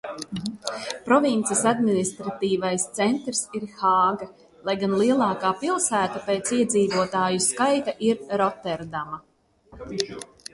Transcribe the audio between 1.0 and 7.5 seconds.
Provinces administratīvais centrs ir Hāga, lai gan lielākā pilsēta pēc iedzīvotāju